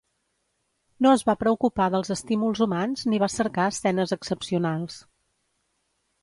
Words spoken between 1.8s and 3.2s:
dels estímuls humans